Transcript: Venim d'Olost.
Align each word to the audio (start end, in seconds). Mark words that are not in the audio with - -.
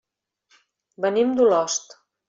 Venim 1.07 1.37
d'Olost. 1.41 1.99